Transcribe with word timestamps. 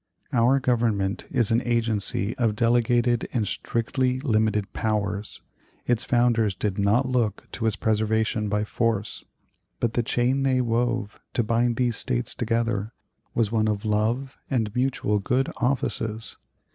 Our 0.33 0.59
Government 0.59 1.27
is 1.29 1.51
an 1.51 1.61
agency 1.61 2.35
of 2.39 2.55
delegated 2.55 3.27
and 3.33 3.47
strictly 3.47 4.19
limited 4.21 4.73
powers. 4.73 5.43
Its 5.85 6.03
founders 6.03 6.55
did 6.55 6.79
not 6.79 7.05
look 7.07 7.43
to 7.51 7.67
its 7.67 7.75
preservation 7.75 8.49
by 8.49 8.63
force; 8.63 9.25
but 9.79 9.93
the 9.93 10.01
chain 10.01 10.41
they 10.41 10.59
wove 10.59 11.19
to 11.35 11.43
bind 11.43 11.75
these 11.75 11.97
States 11.97 12.33
together 12.33 12.93
was 13.35 13.51
one 13.51 13.67
of 13.67 13.85
love 13.85 14.39
and 14.49 14.75
mutual 14.75 15.19
good 15.19 15.51
offices. 15.57 16.35